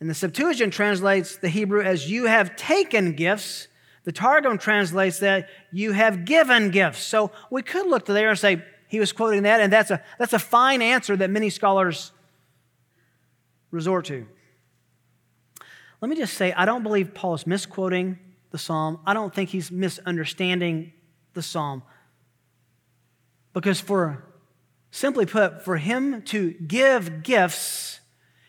[0.00, 3.68] and the Septuagint translates the Hebrew as you have taken gifts.
[4.04, 7.02] The Targum translates that you have given gifts.
[7.02, 10.02] So we could look to there and say he was quoting that, and that's a,
[10.18, 12.10] that's a fine answer that many scholars
[13.70, 14.26] resort to.
[16.02, 18.18] Let me just say, I don't believe Paul is misquoting
[18.50, 18.98] the psalm.
[19.06, 20.92] I don't think he's misunderstanding
[21.32, 21.84] the psalm.
[23.52, 24.24] Because, for
[24.90, 28.00] simply put, for him to give gifts,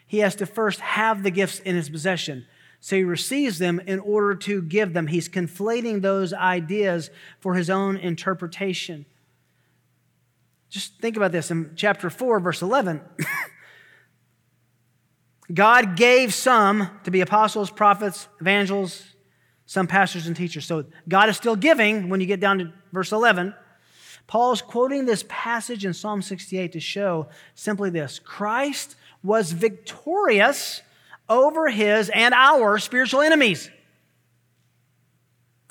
[0.07, 2.47] he has to first have the gifts in his possession.
[2.79, 5.05] So he receives them in order to give them.
[5.05, 9.05] He's conflating those ideas for his own interpretation.
[10.69, 13.01] Just think about this in chapter 4, verse 11.
[15.51, 19.03] God gave some to be apostles, prophets, evangelists,
[19.65, 20.65] some pastors and teachers.
[20.65, 23.53] So God is still giving when you get down to verse 11.
[24.27, 30.81] Paul is quoting this passage in Psalm 68 to show simply this Christ was victorious
[31.29, 33.69] over his and our spiritual enemies.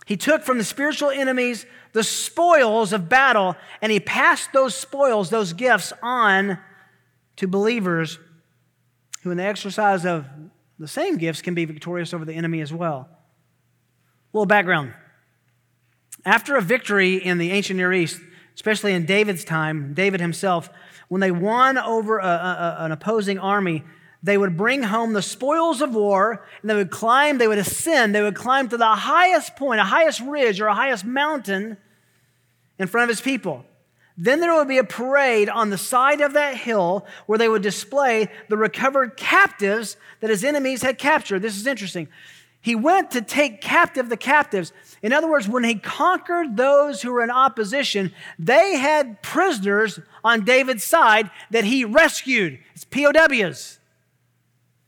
[0.07, 5.31] He took from the spiritual enemies the spoils of battle and he passed those spoils,
[5.31, 6.59] those gifts, on
[7.37, 8.19] to believers
[9.23, 10.27] who, in the exercise of
[10.79, 13.09] the same gifts, can be victorious over the enemy as well.
[13.11, 14.95] A little background.
[16.25, 18.21] After a victory in the ancient Near East,
[18.55, 20.71] especially in David's time, David himself,
[21.09, 23.85] when they won over a, a, an opposing army,
[24.23, 28.15] they would bring home the spoils of war and they would climb, they would ascend,
[28.15, 31.77] they would climb to the highest point, a highest ridge or a highest mountain
[32.79, 33.65] in front of his people.
[34.17, 37.63] Then there would be a parade on the side of that hill where they would
[37.63, 41.41] display the recovered captives that his enemies had captured.
[41.41, 42.09] This is interesting.
[42.61, 44.73] He went to take captive the captives.
[45.03, 50.45] In other words, when he conquered those who were in opposition, they had prisoners on
[50.45, 52.61] David's side that he rescued.
[52.75, 53.81] It's POWs.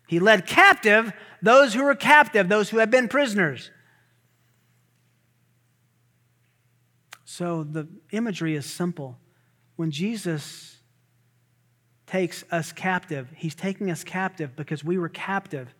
[0.07, 3.71] He led captive those who were captive, those who had been prisoners.
[7.37, 9.19] So the imagery is simple.
[9.75, 10.77] When Jesus
[12.07, 15.75] takes us captive, he's taking us captive because we were captive.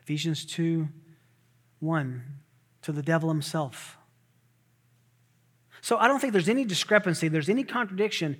[0.00, 0.88] Ephesians 2
[1.80, 2.22] 1
[2.80, 3.98] to the devil himself.
[5.82, 8.38] So I don't think there's any discrepancy, there's any contradiction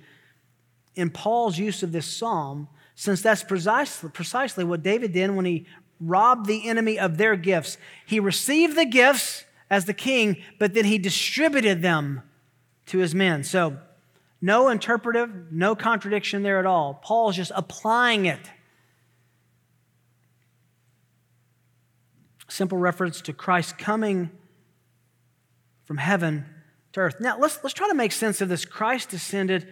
[0.95, 5.67] in Paul's use of this psalm, since that's precisely, precisely what David did when he
[5.99, 7.77] robbed the enemy of their gifts.
[8.07, 12.23] He received the gifts as the king, but then he distributed them
[12.87, 13.43] to his men.
[13.43, 13.77] So,
[14.41, 16.99] no interpretive, no contradiction there at all.
[17.03, 18.39] Paul's just applying it.
[22.47, 24.31] Simple reference to Christ coming
[25.83, 26.45] from heaven
[26.93, 27.19] to earth.
[27.19, 28.65] Now, let's, let's try to make sense of this.
[28.65, 29.67] Christ descended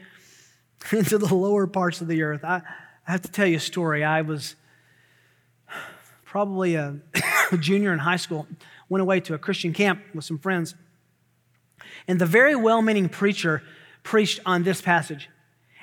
[0.92, 2.44] into the lower parts of the earth.
[2.44, 2.62] I,
[3.08, 4.04] I have to tell you a story.
[4.04, 4.56] I was
[6.26, 6.98] probably a
[7.60, 8.48] junior in high school
[8.90, 10.76] went away to a Christian camp with some friends.
[12.08, 13.64] And the very well meaning preacher
[14.04, 15.30] preached on this passage.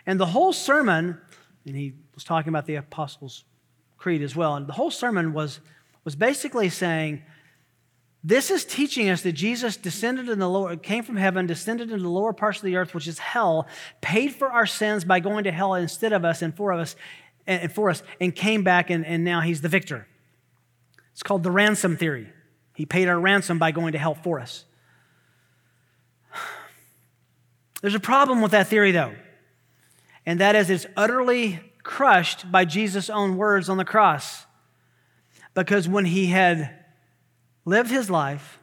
[0.06, 1.18] And the whole sermon,
[1.66, 3.44] and he was talking about the Apostles'
[3.96, 5.60] Creed as well, and the whole sermon was,
[6.04, 7.22] was basically saying,
[8.26, 12.02] this is teaching us that Jesus descended in the lower, came from heaven, descended into
[12.02, 13.68] the lower parts of the earth, which is hell,
[14.00, 16.96] paid for our sins by going to hell instead of us and for of us,
[17.46, 20.08] and for us, and came back, and, and now he's the victor.
[21.12, 22.28] It's called the ransom theory.
[22.74, 24.64] He paid our ransom by going to hell for us.
[27.80, 29.14] There's a problem with that theory, though,
[30.26, 34.46] and that is it's utterly crushed by Jesus' own words on the cross.
[35.52, 36.84] Because when he had
[37.64, 38.58] lived his life,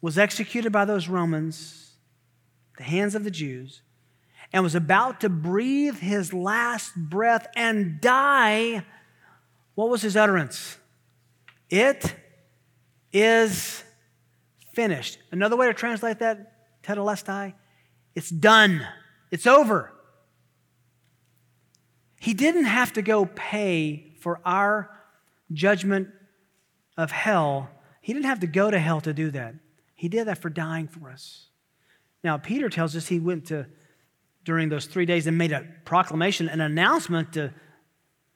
[0.00, 1.92] was executed by those Romans,
[2.76, 3.82] the hands of the Jews,
[4.52, 8.84] and was about to breathe his last breath and die,
[9.76, 10.76] what was his utterance?
[11.70, 12.14] It
[13.12, 13.82] is
[14.74, 15.18] finished.
[15.30, 17.54] Another way to translate that, tetelestai,
[18.14, 18.86] it's done.
[19.30, 19.92] It's over.
[22.20, 24.90] He didn't have to go pay for our
[25.52, 26.08] judgment
[26.96, 27.68] of hell.
[28.00, 29.54] He didn't have to go to hell to do that.
[29.94, 31.48] He did that for dying for us.
[32.22, 33.66] Now, Peter tells us he went to,
[34.44, 37.52] during those three days, and made a proclamation, an announcement to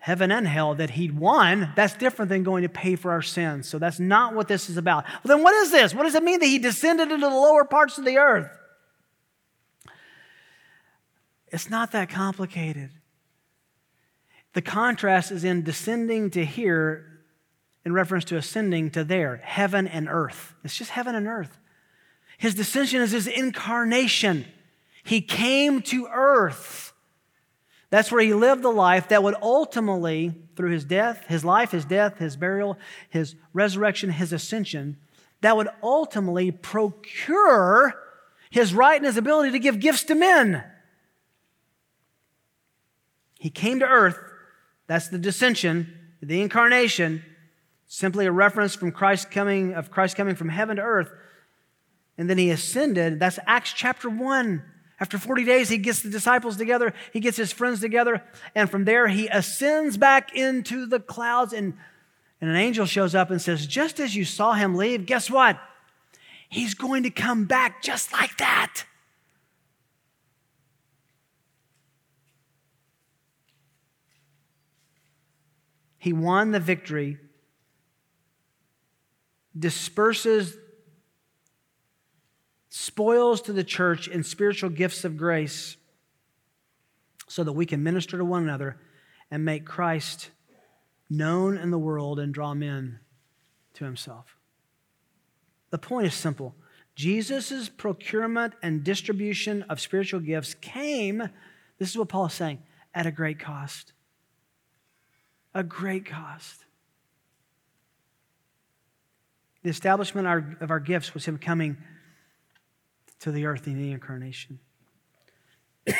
[0.06, 3.68] heaven and hell that he'd won, that's different than going to pay for our sins.
[3.68, 5.02] So that's not what this is about.
[5.04, 5.92] Well, then what is this?
[5.92, 8.48] What does it mean that he descended into the lower parts of the earth?
[11.48, 12.90] It's not that complicated.
[14.52, 17.24] The contrast is in descending to here
[17.84, 20.54] in reference to ascending to there, heaven and earth.
[20.62, 21.58] It's just heaven and earth.
[22.38, 24.44] His descension is his incarnation.
[25.02, 26.92] He came to earth.
[27.96, 31.86] That's where he lived the life that would ultimately, through his death, his life, his
[31.86, 32.76] death, his burial,
[33.08, 34.98] his resurrection, his ascension,
[35.40, 37.94] that would ultimately procure
[38.50, 40.62] his right and his ability to give gifts to men.
[43.38, 44.18] He came to earth.
[44.88, 45.86] That's the descension,
[46.20, 47.24] the incarnation,
[47.86, 51.10] simply a reference from Christ coming of Christ coming from heaven to earth.
[52.18, 53.20] And then he ascended.
[53.20, 54.62] That's Acts chapter 1.
[54.98, 58.22] After 40 days, he gets the disciples together, he gets his friends together,
[58.54, 61.52] and from there he ascends back into the clouds.
[61.52, 61.74] And,
[62.40, 65.60] and an angel shows up and says, Just as you saw him leave, guess what?
[66.48, 68.84] He's going to come back just like that.
[75.98, 77.18] He won the victory,
[79.58, 80.56] disperses
[82.76, 85.78] spoils to the church and spiritual gifts of grace
[87.26, 88.76] so that we can minister to one another
[89.30, 90.30] and make Christ
[91.08, 93.00] known in the world and draw men
[93.74, 94.36] to himself.
[95.70, 96.54] The point is simple
[96.94, 101.30] Jesus' procurement and distribution of spiritual gifts came,
[101.78, 102.58] this is what Paul is saying,
[102.94, 103.94] at a great cost.
[105.54, 106.66] A great cost.
[109.62, 111.78] The establishment of our gifts was Him coming
[113.20, 114.58] to the earth in the incarnation.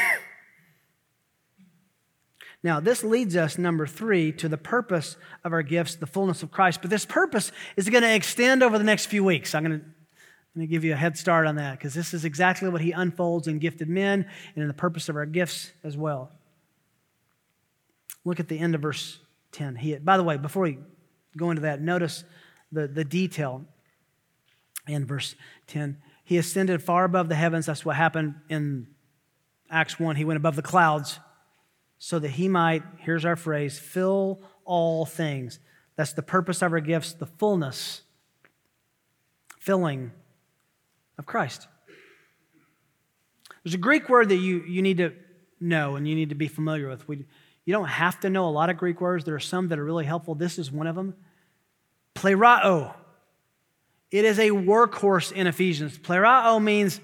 [2.63, 6.51] now, this leads us, number three, to the purpose of our gifts, the fullness of
[6.51, 6.81] Christ.
[6.83, 9.55] But this purpose is going to extend over the next few weeks.
[9.55, 12.81] I'm going to, give you a head start on that because this is exactly what
[12.81, 16.31] he unfolds in gifted men and in the purpose of our gifts as well.
[18.25, 19.19] Look at the end of verse
[19.53, 19.77] 10.
[19.77, 20.79] He, by the way, before we
[21.37, 22.25] go into that, notice
[22.73, 23.67] the, the detail
[24.87, 25.35] in verse
[25.67, 25.99] 10.
[26.27, 27.67] He ascended far above the heavens.
[27.67, 28.89] That's what happened in
[29.71, 30.17] Acts 1.
[30.17, 31.21] He went above the clouds
[31.99, 35.61] so that he might, here's our phrase, fill all things.
[35.95, 38.03] That's the purpose of our gifts, the fullness,
[39.61, 40.11] filling
[41.17, 41.69] of Christ.
[43.63, 45.13] There's a Greek word that you, you need to
[45.61, 47.07] know and you need to be familiar with.
[47.07, 47.25] We,
[47.65, 49.25] you don't have to know a lot of Greek words.
[49.25, 50.35] There are some that are really helpful.
[50.35, 51.15] This is one of them.
[52.17, 52.97] Plerao.
[54.11, 55.99] It is a workhorse in Ephesians.
[55.99, 57.01] Plerao means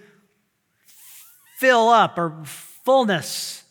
[1.59, 3.65] fill up or fullness.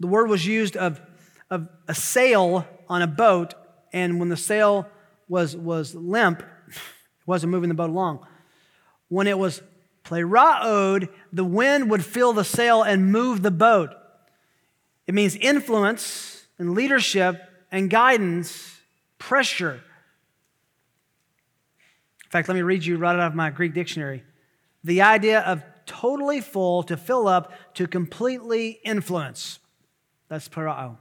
[0.00, 1.00] The word was used of,
[1.50, 3.54] of a sail on a boat,
[3.92, 4.88] and when the sail
[5.28, 6.76] was, was limp, it
[7.26, 8.26] wasn't moving the boat along.
[9.08, 9.62] When it was
[10.04, 13.90] pleraoed, the wind would fill the sail and move the boat.
[15.06, 18.80] It means influence and leadership and guidance,
[19.18, 19.82] pressure
[22.34, 24.24] fact, let me read you right out of my Greek dictionary.
[24.82, 29.60] The idea of totally full, to fill up, to completely influence.
[30.26, 30.96] That's plerao.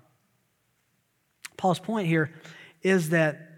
[1.58, 2.32] Paul's point here
[2.84, 3.50] is that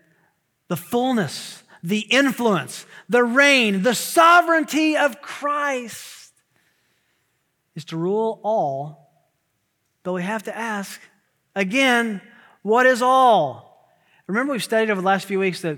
[0.70, 6.32] the fullness, the influence, the reign, the sovereignty of Christ
[7.76, 9.12] is to rule all.
[10.04, 11.02] But we have to ask
[11.56, 12.22] again,
[12.62, 13.92] what is all?
[14.28, 15.78] Remember, we've studied over the last few weeks that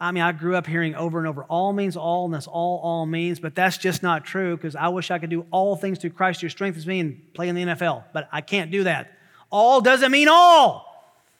[0.00, 2.80] I mean, I grew up hearing over and over, all means all, and that's all
[2.82, 5.98] all means, but that's just not true because I wish I could do all things
[5.98, 9.12] through Christ who strengthens me and play in the NFL, but I can't do that.
[9.50, 10.86] All doesn't mean all.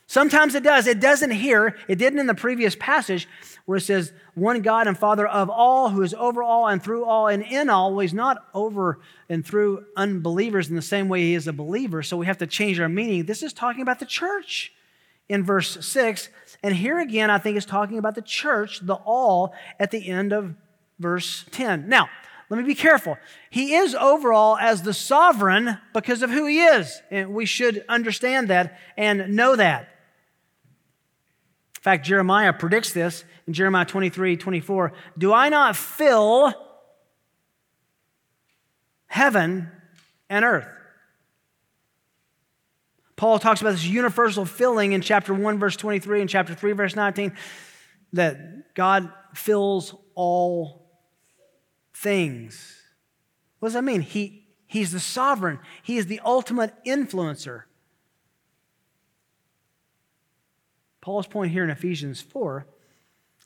[0.06, 0.86] Sometimes it does.
[0.88, 1.76] It doesn't here.
[1.88, 3.28] It didn't in the previous passage
[3.64, 7.04] where it says, one God and Father of all, who is over all and through
[7.04, 7.92] all and in all.
[7.92, 8.98] Well, he's not over
[9.28, 12.46] and through unbelievers in the same way he is a believer, so we have to
[12.48, 13.24] change our meaning.
[13.24, 14.72] This is talking about the church
[15.30, 16.28] in verse 6.
[16.62, 20.32] And here again, I think is talking about the church, the all, at the end
[20.32, 20.54] of
[20.98, 21.88] verse 10.
[21.88, 22.10] Now,
[22.50, 23.16] let me be careful.
[23.48, 27.00] He is overall as the sovereign because of who he is.
[27.10, 29.82] And we should understand that and know that.
[31.76, 34.92] In fact, Jeremiah predicts this in Jeremiah 23 24.
[35.16, 36.52] Do I not fill
[39.06, 39.70] heaven
[40.28, 40.66] and earth?
[43.20, 46.96] Paul talks about this universal filling in chapter 1, verse 23, and chapter 3, verse
[46.96, 47.34] 19,
[48.14, 50.90] that God fills all
[51.92, 52.80] things.
[53.58, 54.00] What does that mean?
[54.00, 57.64] He, he's the sovereign, He is the ultimate influencer.
[61.02, 62.66] Paul's point here in Ephesians 4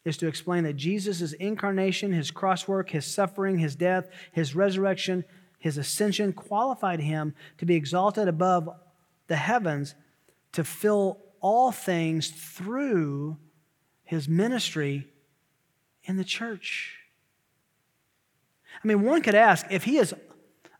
[0.04, 5.24] is to explain that Jesus' incarnation, his cross work, his suffering, his death, his resurrection,
[5.58, 8.68] his ascension qualified him to be exalted above
[9.26, 9.94] the heavens
[10.52, 13.36] to fill all things through
[14.02, 15.08] his ministry
[16.04, 16.98] in the church.
[18.82, 20.14] I mean, one could ask if he is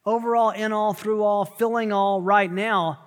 [0.05, 3.01] overall, in all, through all, filling all right now,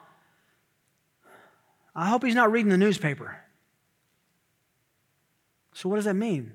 [1.96, 3.38] I hope he's not reading the newspaper.
[5.74, 6.54] So, what does that mean?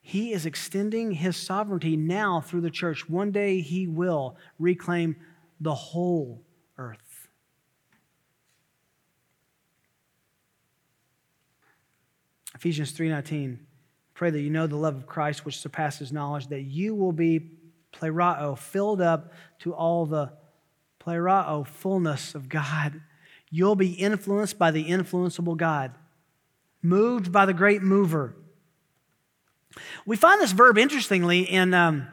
[0.00, 3.08] He is extending his sovereignty now through the church.
[3.08, 5.16] One day he will reclaim
[5.60, 6.42] the whole
[6.78, 7.07] earth.
[12.58, 13.60] Ephesians 3:19
[14.14, 17.52] Pray that you know the love of Christ which surpasses knowledge that you will be
[17.92, 20.32] plerao filled up to all the
[21.00, 23.00] plerao fullness of God.
[23.50, 25.92] You'll be influenced by the influenceable God,
[26.82, 28.34] moved by the great mover
[30.06, 32.06] we find this verb interestingly in um,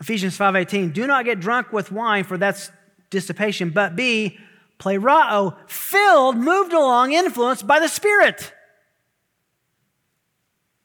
[0.00, 0.92] Ephesians 5:18.
[0.92, 2.70] Do not get drunk with wine, for that's
[3.10, 4.38] dissipation, but be
[4.78, 8.52] plerao, filled, moved along, influenced by the Spirit.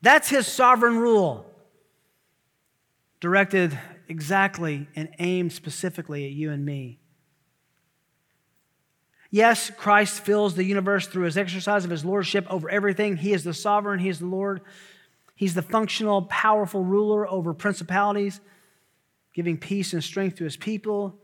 [0.02, 1.46] That's his sovereign rule,
[3.20, 3.78] directed
[4.08, 7.00] exactly and aimed specifically at you and me.
[9.30, 13.16] Yes, Christ fills the universe through his exercise of his lordship over everything.
[13.16, 14.62] He is the sovereign, he is the Lord.
[15.36, 18.42] He's the functional, powerful ruler over principalities,
[19.34, 21.18] giving peace and strength to his people,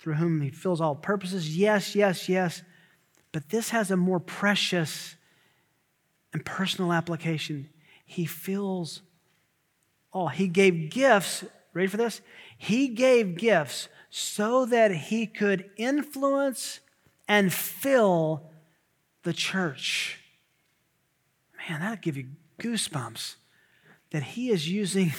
[0.00, 1.56] through whom he fills all purposes.
[1.56, 2.62] Yes, yes, yes.
[3.30, 5.14] But this has a more precious
[6.32, 7.68] and personal application.
[8.12, 9.02] He fills
[10.12, 10.28] all.
[10.28, 12.20] He gave gifts, ready for this?
[12.58, 16.80] He gave gifts so that he could influence
[17.26, 18.50] and fill
[19.22, 20.20] the church.
[21.68, 23.36] Man, that'd give you goosebumps
[24.10, 25.12] that He is using,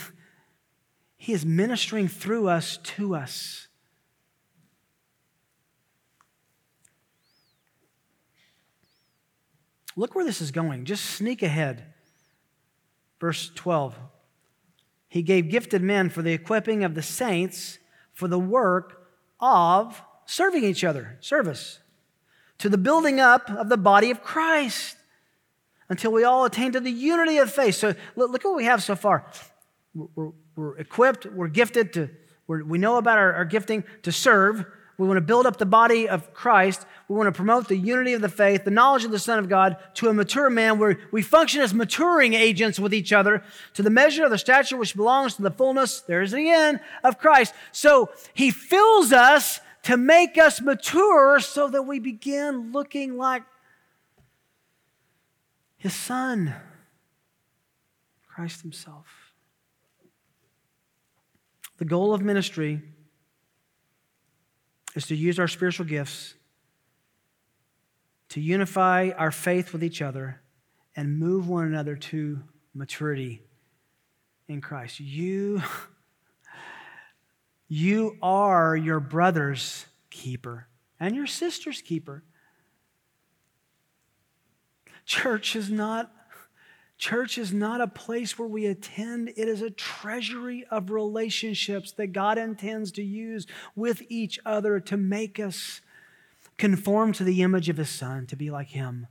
[1.18, 3.68] He is ministering through us to us.
[9.96, 10.86] Look where this is going.
[10.86, 11.93] Just sneak ahead.
[13.24, 13.95] Verse 12.
[15.07, 17.80] He gave gifted men for the equipping of the saints
[18.11, 19.07] for the work
[19.39, 21.80] of serving each other, service,
[22.57, 24.97] to the building up of the body of Christ
[25.88, 27.76] until we all attain to the unity of faith.
[27.76, 29.26] So look, look what we have so far.
[29.95, 32.09] We're, we're, we're equipped, we're gifted to,
[32.45, 34.65] we're, we know about our, our gifting to serve.
[34.98, 36.86] We want to build up the body of Christ.
[37.08, 39.50] We want to promote the unity of the faith, the knowledge of the Son of
[39.50, 43.82] God to a mature man where we function as maturing agents with each other to
[43.82, 47.54] the measure of the stature which belongs to the fullness, there's the end, of Christ.
[47.72, 53.44] So he fills us to make us mature so that we begin looking like
[55.84, 56.56] his son,
[58.26, 59.34] Christ Himself.
[61.78, 62.82] The goal of ministry
[64.96, 66.36] is to use our spiritual gifts
[68.34, 70.41] to unify our faith with each other
[70.96, 72.39] and move one another to
[72.74, 73.44] maturity
[74.48, 75.00] in Christ.
[75.00, 75.62] You,
[77.68, 80.68] you are your brother's keeper
[81.00, 82.24] and your sister's keeper.
[85.06, 86.12] Church is not
[87.04, 89.28] Church is not a place where we attend.
[89.36, 93.45] It is a treasury of relationships that God intends to use
[93.76, 95.82] with each other to make us
[96.58, 99.08] conform to the image of His Son, to be like Him.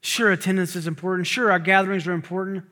[0.00, 1.28] Sure, attendance is important.
[1.28, 2.64] Sure, our gatherings are important.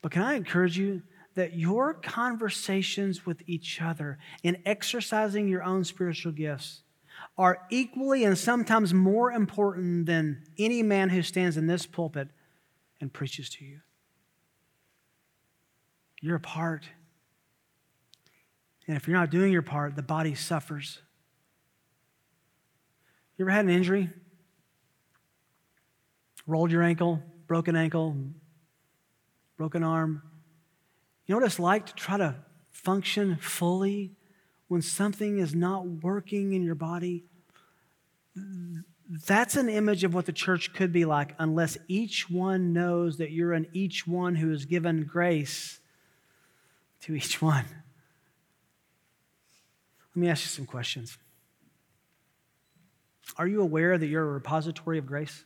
[0.00, 1.02] But can I encourage you
[1.34, 6.80] that your conversations with each other in exercising your own spiritual gifts
[7.38, 12.28] are equally and sometimes more important than any man who stands in this pulpit
[13.00, 13.78] and preaches to you.
[16.20, 16.88] You're a part.
[18.88, 20.98] And if you're not doing your part, the body suffers.
[23.36, 24.10] You ever had an injury?
[26.44, 28.16] Rolled your ankle, broken ankle,
[29.56, 30.22] broken arm?
[31.26, 32.34] You know what it's like to try to
[32.72, 34.17] function fully
[34.68, 37.24] when something is not working in your body,
[39.26, 43.32] that's an image of what the church could be like unless each one knows that
[43.32, 45.80] you're an each one who is given grace
[47.00, 47.64] to each one.
[50.14, 51.16] Let me ask you some questions.
[53.36, 55.44] Are you aware that you're a repository of grace?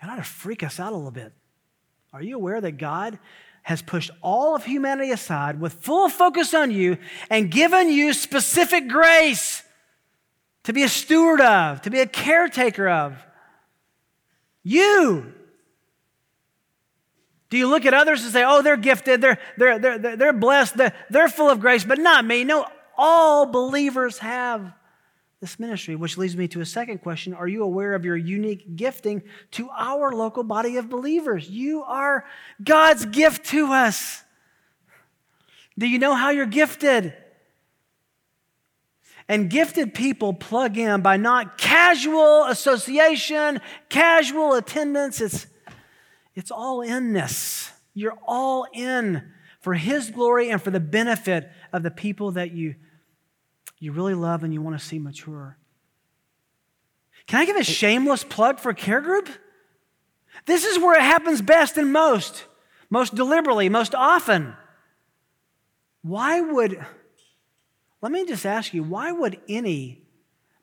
[0.00, 1.32] That ought to freak us out a little bit.
[2.12, 3.18] Are you aware that God
[3.68, 6.96] has pushed all of humanity aside with full focus on you
[7.28, 9.62] and given you specific grace
[10.64, 13.22] to be a steward of, to be a caretaker of.
[14.62, 15.34] You.
[17.50, 20.78] Do you look at others and say, oh, they're gifted, they're, they're, they're, they're blessed,
[20.78, 22.44] they're, they're full of grace, but not me?
[22.44, 22.64] No,
[22.96, 24.72] All believers have
[25.40, 27.32] this ministry, which leads me to a second question.
[27.32, 29.22] Are you aware of your unique gifting
[29.52, 31.48] to our local body of believers?
[31.48, 32.24] You are
[32.62, 34.24] God's gift to us.
[35.78, 37.14] Do you know how you're gifted?
[39.28, 45.20] And gifted people plug in by not casual association, casual attendance.
[45.20, 45.46] It's,
[46.34, 47.70] it's all inness.
[47.94, 49.30] You're all in
[49.60, 52.74] for His glory and for the benefit of the people that you
[53.78, 55.56] you really love and you want to see mature.
[57.26, 59.28] Can I give a shameless plug for Care Group?
[60.46, 62.44] This is where it happens best and most,
[62.90, 64.54] most deliberately, most often.
[66.02, 66.84] Why would,
[68.00, 70.02] let me just ask you, why would any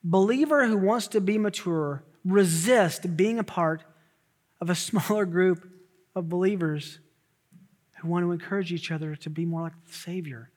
[0.03, 3.83] believer who wants to be mature resist being a part
[4.59, 5.69] of a smaller group
[6.15, 6.99] of believers
[8.01, 10.51] who want to encourage each other to be more like the Savior?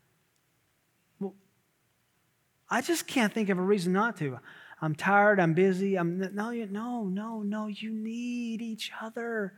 [2.71, 4.39] I just can't think of a reason not to.
[4.81, 5.97] I'm tired, I'm busy.
[5.97, 9.55] I'm no, no, no, no, you need each other.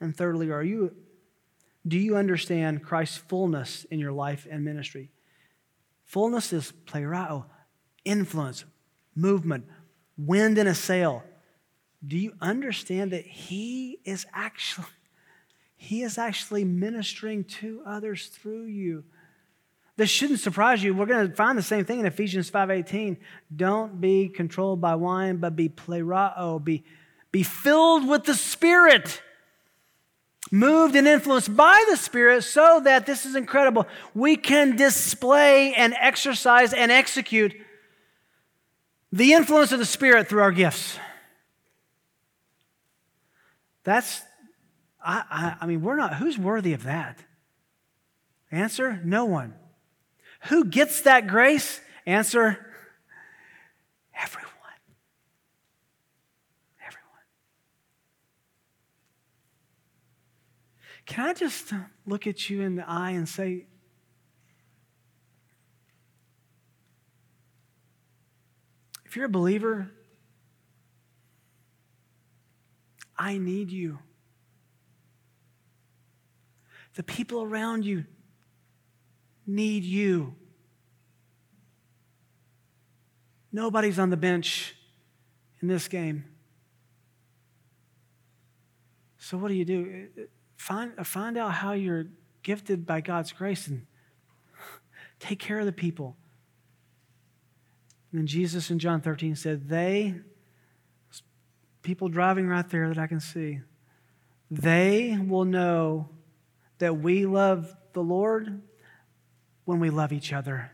[0.00, 0.94] And thirdly, are you
[1.86, 5.10] do you understand Christ's fullness in your life and ministry?
[6.04, 7.46] Fullness is plerao,
[8.04, 8.64] influence,
[9.14, 9.66] movement,
[10.18, 11.22] wind in a sail.
[12.06, 14.86] Do you understand that he is actually
[15.76, 19.04] he is actually ministering to others through you?
[20.00, 20.94] This shouldn't surprise you.
[20.94, 23.18] We're going to find the same thing in Ephesians 5:18.
[23.54, 26.84] Don't be controlled by wine, but be plerao, be,
[27.30, 29.20] be filled with the Spirit,
[30.50, 33.86] moved and influenced by the Spirit, so that this is incredible.
[34.14, 37.54] We can display and exercise and execute
[39.12, 40.98] the influence of the Spirit through our gifts.
[43.84, 44.22] That's,
[45.04, 47.18] I, I, I mean, we're not, who's worthy of that?
[48.50, 49.56] Answer no one.
[50.48, 51.80] Who gets that grace?
[52.06, 52.66] Answer
[54.18, 54.50] everyone.
[56.80, 57.26] Everyone.
[61.06, 63.66] Can I just uh, look at you in the eye and say,
[69.04, 69.90] if you're a believer,
[73.18, 73.98] I need you.
[76.94, 78.06] The people around you
[79.50, 80.34] need you.
[83.52, 84.76] Nobody's on the bench
[85.60, 86.24] in this game.
[89.18, 90.08] So, what do you do?
[90.16, 90.24] Uh, uh,
[90.56, 92.06] find, uh, find out how you're
[92.42, 93.86] gifted by God's grace and
[95.20, 96.16] take care of the people.
[98.10, 100.14] And then Jesus in John 13 said, They,
[101.82, 103.60] people driving right there that I can see,
[104.50, 106.08] they will know
[106.78, 108.62] that we love the Lord
[109.70, 110.72] when we love each other.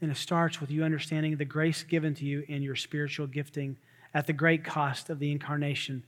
[0.00, 3.76] And it starts with you understanding the grace given to you in your spiritual gifting
[4.12, 6.04] at the great cost of the incarnation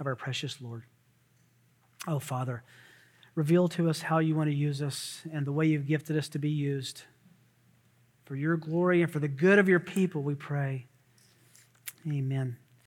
[0.00, 0.82] of our precious Lord.
[2.08, 2.64] Oh, Father,
[3.36, 6.28] reveal to us how you want to use us and the way you've gifted us
[6.30, 7.02] to be used.
[8.24, 10.86] For your glory and for the good of your people, we pray.
[12.08, 12.56] Amen.